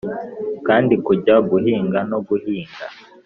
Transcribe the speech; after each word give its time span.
kandi 0.67 0.93
kujya 1.05 1.35
guhiga 1.49 1.99
no 2.09 2.19
guhinga. 2.27 2.85